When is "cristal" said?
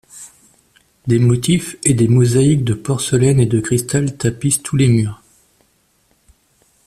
3.59-4.17